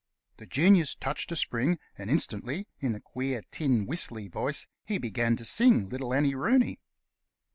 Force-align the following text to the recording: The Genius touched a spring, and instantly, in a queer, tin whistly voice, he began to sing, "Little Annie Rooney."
The 0.37 0.47
Genius 0.47 0.95
touched 0.95 1.31
a 1.31 1.35
spring, 1.35 1.77
and 1.95 2.09
instantly, 2.09 2.67
in 2.79 2.95
a 2.95 2.99
queer, 2.99 3.43
tin 3.51 3.85
whistly 3.85 4.27
voice, 4.31 4.65
he 4.83 4.97
began 4.97 5.35
to 5.35 5.45
sing, 5.45 5.89
"Little 5.89 6.11
Annie 6.11 6.33
Rooney." 6.33 6.79